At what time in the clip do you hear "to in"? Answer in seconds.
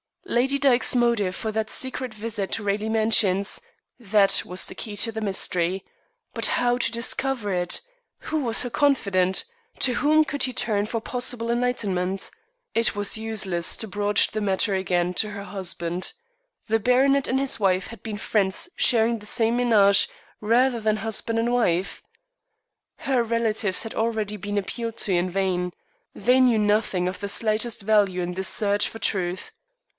24.97-25.29